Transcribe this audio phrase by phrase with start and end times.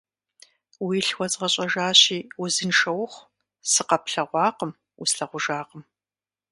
[0.85, 3.27] Уилъ уэзгъэщӀэжащи, узыншэ ухъу,
[3.71, 5.83] сыкъэплъэгъуакъым, услъэгъужакъым.